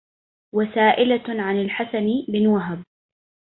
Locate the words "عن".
1.43-1.61